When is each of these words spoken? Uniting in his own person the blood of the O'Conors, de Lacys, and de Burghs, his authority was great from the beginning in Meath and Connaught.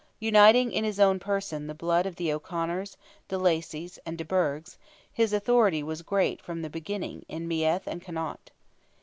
Uniting 0.21 0.71
in 0.71 0.83
his 0.83 0.99
own 0.99 1.19
person 1.19 1.67
the 1.67 1.75
blood 1.75 2.07
of 2.07 2.15
the 2.15 2.33
O'Conors, 2.33 2.97
de 3.27 3.37
Lacys, 3.37 3.99
and 4.03 4.17
de 4.17 4.25
Burghs, 4.25 4.79
his 5.13 5.31
authority 5.31 5.83
was 5.83 6.01
great 6.01 6.41
from 6.41 6.63
the 6.63 6.71
beginning 6.71 7.23
in 7.29 7.47
Meath 7.47 7.85
and 7.85 8.01
Connaught. 8.01 8.49